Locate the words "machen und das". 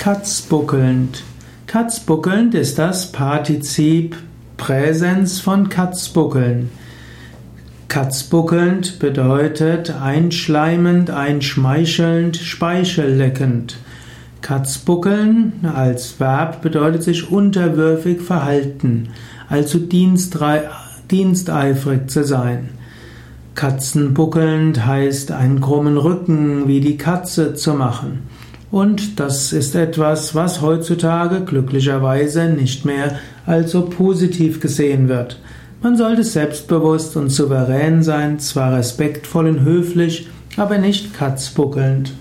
27.74-29.52